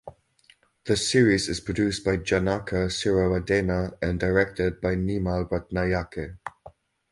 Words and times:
The 0.85 0.97
series 0.97 1.47
is 1.47 1.59
produced 1.59 2.03
by 2.03 2.17
Janaka 2.17 2.87
Siriwardena 2.89 3.99
and 4.01 4.19
directed 4.19 4.81
by 4.81 4.95
Nimal 4.95 5.47
Ratnayake. 5.47 6.37